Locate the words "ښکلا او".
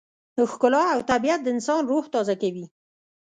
0.51-0.99